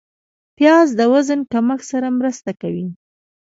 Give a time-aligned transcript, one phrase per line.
[0.57, 2.87] پیاز د وزن کمښت سره مرسته کوي